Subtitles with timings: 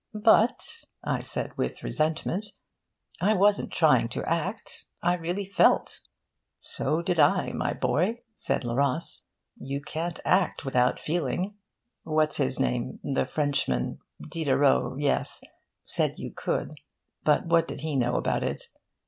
[0.15, 2.47] 'But,' I said with resentment,
[3.21, 4.87] 'I wasn't trying to act.
[5.03, 6.01] I really felt.'
[6.59, 9.21] 'So did I, my boy,' said Le Ros.
[9.59, 11.53] 'You can't act without feeling.
[12.01, 15.39] What's his name, the Frenchman Diderot, yes
[15.85, 16.79] said you could;
[17.23, 18.69] but what did he know about it?